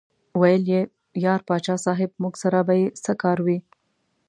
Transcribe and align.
ویې 0.39 0.57
ویل: 0.67 0.87
یار 1.25 1.39
پاچا 1.47 1.75
صاحب 1.85 2.11
موږ 2.21 2.33
سره 2.43 2.59
به 2.67 2.73
یې 2.79 2.87
څه 3.03 3.11
کار 3.21 3.37
وي. 3.45 3.57